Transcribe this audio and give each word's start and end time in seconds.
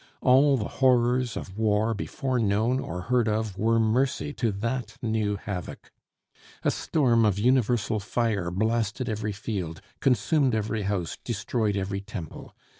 All 0.21 0.57
the 0.57 0.67
horrors 0.67 1.37
of 1.37 1.59
war 1.59 1.93
before 1.93 2.39
known 2.39 2.79
or 2.79 3.01
heard 3.01 3.27
of 3.27 3.55
were 3.55 3.79
mercy 3.79 4.33
to 4.33 4.51
that 4.53 4.95
new 4.99 5.35
havoc. 5.35 5.91
A 6.63 6.71
storm 6.71 7.23
of 7.23 7.37
universal 7.37 7.99
fire 7.99 8.49
blasted 8.49 9.07
every 9.07 9.31
field, 9.31 9.79
consumed 9.99 10.55
every 10.55 10.81
house, 10.81 11.19
destroyed 11.23 11.77
every 11.77 12.01
temple. 12.01 12.55